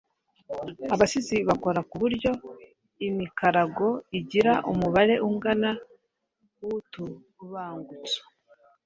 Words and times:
Abasizi 0.93 1.37
bakora 1.49 1.79
ku 1.89 1.95
buryo 2.01 2.31
imikarago 3.07 3.87
igira 4.19 4.53
umubare 4.71 5.15
ungana 5.29 5.71
w’utubangutso 6.65 8.19